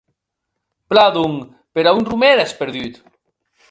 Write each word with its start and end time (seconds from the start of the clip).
Plan, 0.93 1.13
donc, 1.19 1.53
per 1.79 1.85
a 1.85 1.95
on 2.01 2.11
romères 2.17 2.59
perdut? 2.65 3.03